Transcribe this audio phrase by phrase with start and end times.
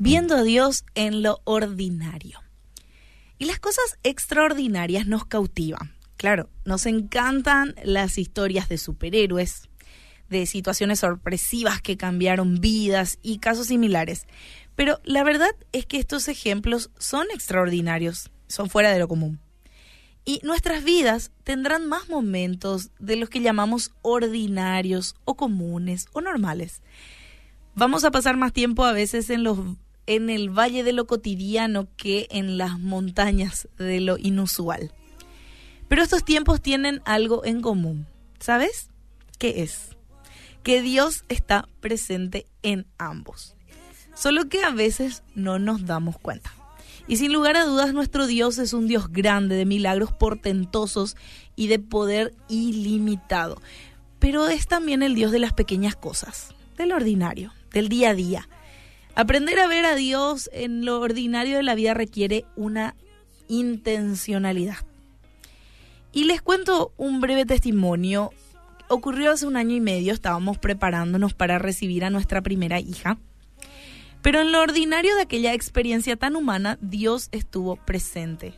[0.00, 2.40] viendo a Dios en lo ordinario.
[3.38, 5.94] Y las cosas extraordinarias nos cautivan.
[6.16, 9.68] Claro, nos encantan las historias de superhéroes,
[10.30, 14.26] de situaciones sorpresivas que cambiaron vidas y casos similares.
[14.74, 19.38] Pero la verdad es que estos ejemplos son extraordinarios, son fuera de lo común.
[20.24, 26.80] Y nuestras vidas tendrán más momentos de los que llamamos ordinarios o comunes o normales.
[27.74, 29.58] Vamos a pasar más tiempo a veces en los
[30.10, 34.92] en el valle de lo cotidiano que en las montañas de lo inusual.
[35.86, 38.08] Pero estos tiempos tienen algo en común.
[38.40, 38.90] ¿Sabes?
[39.38, 39.90] ¿Qué es?
[40.64, 43.54] Que Dios está presente en ambos.
[44.12, 46.52] Solo que a veces no nos damos cuenta.
[47.06, 51.16] Y sin lugar a dudas, nuestro Dios es un Dios grande, de milagros portentosos
[51.54, 53.62] y de poder ilimitado.
[54.18, 58.48] Pero es también el Dios de las pequeñas cosas, del ordinario, del día a día.
[59.14, 62.94] Aprender a ver a Dios en lo ordinario de la vida requiere una
[63.48, 64.78] intencionalidad.
[66.12, 68.30] Y les cuento un breve testimonio.
[68.88, 73.18] Ocurrió hace un año y medio, estábamos preparándonos para recibir a nuestra primera hija.
[74.22, 78.54] Pero en lo ordinario de aquella experiencia tan humana, Dios estuvo presente.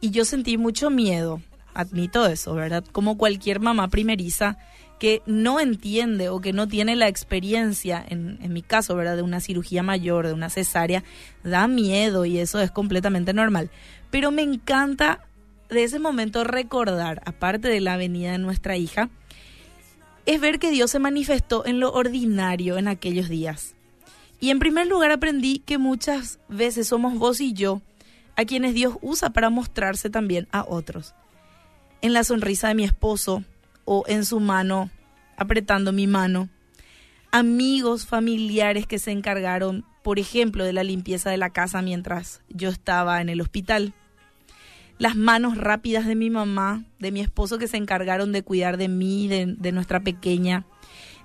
[0.00, 1.42] Y yo sentí mucho miedo,
[1.74, 2.84] admito eso, ¿verdad?
[2.92, 4.58] Como cualquier mamá primeriza
[5.00, 9.16] que no entiende o que no tiene la experiencia, en, mi caso, ¿verdad?
[9.16, 11.02] De una cirugía mayor, de una cesárea,
[11.42, 13.70] da miedo y eso es completamente normal.
[14.10, 15.26] Pero me encanta
[15.70, 19.08] de ese momento recordar, aparte de la venida de nuestra hija,
[20.26, 23.74] es ver que Dios se manifestó en lo ordinario en aquellos días.
[24.38, 27.80] Y en primer lugar aprendí que muchas veces somos vos y yo
[28.36, 31.14] a quienes Dios usa para mostrarse también a otros.
[32.02, 33.44] En la sonrisa de mi esposo
[33.92, 34.88] o en su mano,
[35.36, 36.48] apretando mi mano.
[37.32, 42.68] Amigos, familiares que se encargaron, por ejemplo, de la limpieza de la casa mientras yo
[42.68, 43.92] estaba en el hospital.
[44.98, 48.86] Las manos rápidas de mi mamá, de mi esposo que se encargaron de cuidar de
[48.86, 50.66] mí, de, de nuestra pequeña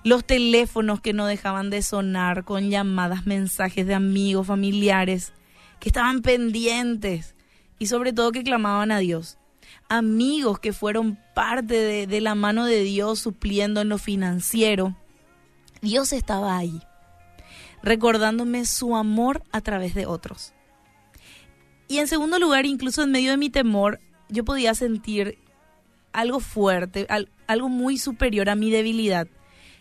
[0.02, 5.32] los teléfonos que no dejaban de sonar con llamadas, mensajes de amigos, familiares,
[5.78, 7.36] que estaban pendientes
[7.78, 9.38] y sobre todo que clamaban a Dios.
[9.88, 14.96] Amigos que fueron parte de, la mano de Dios supliendo en lo financiero.
[15.82, 16.82] Dios estaba ahí,
[17.82, 20.52] recordándome su amor a través de otros.
[21.88, 25.38] Y en segundo lugar, incluso en medio de mi temor, yo podía sentir
[26.12, 27.06] algo fuerte,
[27.46, 29.28] algo muy superior a mi debilidad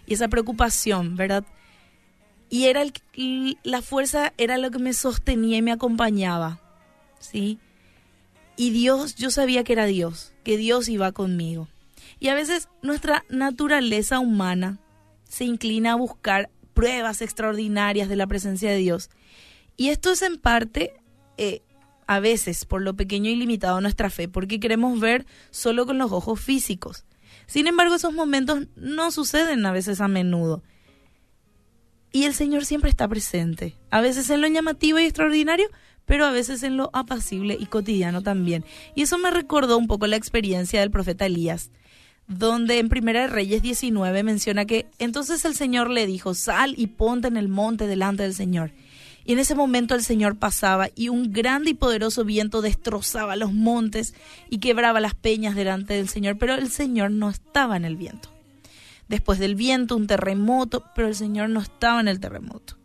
[0.06, 1.46] y esa preocupación, ¿verdad?
[2.50, 2.84] Y era
[3.64, 6.60] la fuerza era lo que me sostenía y me acompañaba,
[7.20, 7.60] ¿sí?
[8.58, 11.68] Y Dios, yo sabía que era Dios, que Dios iba conmigo.
[12.20, 14.80] Y a veces nuestra naturaleza humana
[15.28, 19.10] se inclina a buscar pruebas extraordinarias de la presencia de Dios.
[19.78, 20.94] Y esto es en parte,
[21.38, 21.62] eh,
[22.08, 26.12] a veces, por lo pequeño y limitado nuestra fe, porque queremos ver solo con los
[26.12, 27.06] ojos físicos.
[27.48, 30.64] Sin embargo, esos momentos no suceden a veces a menudo.
[32.12, 35.68] Y el Señor siempre está presente, a veces en lo llamativo y extraordinario,
[36.06, 38.64] pero a veces en lo apacible y cotidiano también.
[38.96, 41.72] Y eso me recordó un poco la experiencia del profeta Elías,
[42.28, 46.88] donde en Primera de Reyes 19 menciona que entonces el Señor le dijo, sal y
[46.88, 48.72] ponte en el monte delante del Señor.
[49.28, 53.52] Y en ese momento el Señor pasaba y un grande y poderoso viento destrozaba los
[53.52, 54.14] montes
[54.52, 58.30] y quebraba las peñas delante del Señor, pero el Señor no estaba en el viento.
[59.08, 62.78] Después del viento un terremoto, pero el Señor no estaba en el terremoto.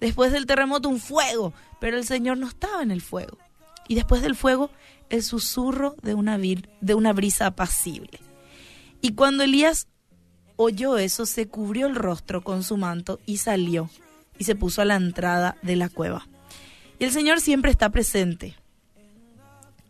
[0.00, 3.38] Después del terremoto un fuego, pero el Señor no estaba en el fuego.
[3.88, 4.70] Y después del fuego
[5.10, 8.20] el susurro de una, de una brisa apacible.
[9.00, 9.88] Y cuando Elías
[10.56, 13.88] oyó eso, se cubrió el rostro con su manto y salió
[14.38, 16.26] y se puso a la entrada de la cueva.
[16.98, 18.56] Y el Señor siempre está presente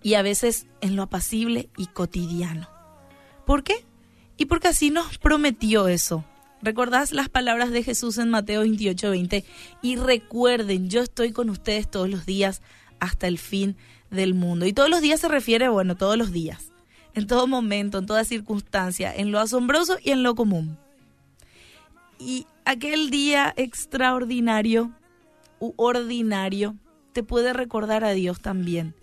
[0.03, 2.69] y a veces en lo apacible y cotidiano.
[3.47, 3.85] ¿Por qué?
[4.37, 6.25] Y porque así nos prometió eso.
[6.61, 9.45] ¿Recordás las palabras de Jesús en Mateo 28, 20?
[9.83, 12.63] Y recuerden, yo estoy con ustedes todos los días
[12.99, 13.77] hasta el fin
[14.11, 14.67] del mundo.
[14.67, 16.73] Y todos los días se refiere, bueno, todos los días,
[17.15, 20.79] en todo momento, en toda circunstancia, en lo asombroso y en lo común.
[22.19, 24.93] Y aquel día extraordinario
[25.61, 26.77] u ordinario
[27.13, 28.95] te puede recordar a Dios también.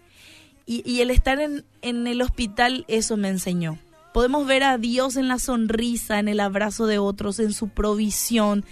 [0.68, 3.78] Y, el estar en, en el hospital, eso me enseñó.
[4.16, 8.64] Podemos ver a Dios en la sonrisa, en el abrazo de otros, en su provisión,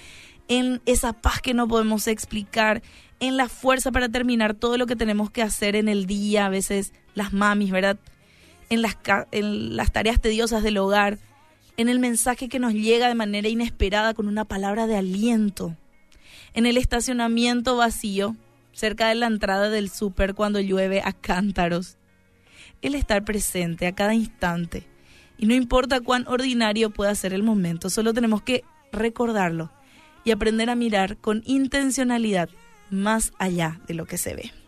[0.48, 2.82] en esa paz que no podemos explicar,
[3.20, 6.50] en la fuerza para terminar todo lo que tenemos que hacer en el día, a
[6.50, 8.00] veces las mamis, ¿verdad?
[8.70, 8.96] En las,
[9.34, 11.20] en las tareas tediosas del hogar,
[11.76, 15.76] en el mensaje que nos llega de manera inesperada con una palabra de aliento,
[16.54, 18.38] en el estacionamiento vacío
[18.72, 21.98] cerca de la entrada del súper cuando llueve a cántaros.
[22.82, 24.93] El estar presente a cada instante.
[25.44, 28.64] Y no importa cuán ordinario pueda ser el momento, solo tenemos que
[28.94, 29.72] recordarlo
[30.24, 32.48] y aprender a mirar con intencionalidad
[32.90, 34.63] más allá de lo que se ve.